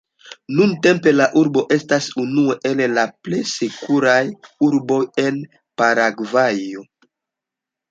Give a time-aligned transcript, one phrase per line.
[0.59, 4.23] Nuntempe la urbo estas unu el la plej sekuraj
[4.71, 5.41] urboj en
[5.83, 6.87] Paragvajo.